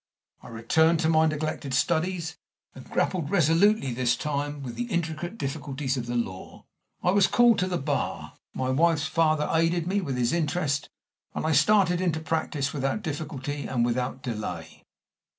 I 0.41 0.47
returned 0.47 0.99
to 1.01 1.09
my 1.09 1.27
neglected 1.27 1.75
studies, 1.75 2.35
and 2.73 2.89
grappled 2.89 3.29
resolutely, 3.29 3.93
this 3.93 4.15
time, 4.15 4.63
with 4.63 4.73
the 4.75 4.85
intricate 4.85 5.37
difficulties 5.37 5.95
of 5.95 6.07
the 6.07 6.15
law. 6.15 6.65
I 7.03 7.11
was 7.11 7.27
called 7.27 7.59
to 7.59 7.67
the 7.67 7.77
Bar. 7.77 8.33
My 8.51 8.69
wife's 8.71 9.05
father 9.05 9.47
aided 9.53 9.85
me 9.85 10.01
with 10.01 10.17
his 10.17 10.33
interest, 10.33 10.89
and 11.35 11.45
I 11.45 11.51
started 11.51 12.01
into 12.01 12.19
practice 12.19 12.73
without 12.73 13.03
difficulty 13.03 13.67
and 13.67 13.85
without 13.85 14.23
delay. 14.23 14.83